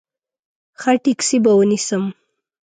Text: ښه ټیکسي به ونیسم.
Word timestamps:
ښه 0.79 0.91
ټیکسي 1.03 1.37
به 1.43 1.51
ونیسم. 1.55 2.03